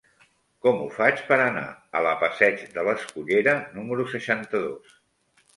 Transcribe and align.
Com 0.65 0.79
ho 0.85 0.87
faig 0.95 1.21
per 1.27 1.37
anar 1.43 1.65
a 1.99 2.01
la 2.07 2.13
passeig 2.23 2.65
de 2.79 2.87
l'Escullera 2.89 3.55
número 3.79 4.11
seixanta-dos? 4.15 4.99